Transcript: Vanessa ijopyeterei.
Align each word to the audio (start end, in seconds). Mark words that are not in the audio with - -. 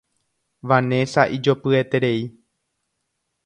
Vanessa 0.71 1.25
ijopyeterei. 1.37 2.19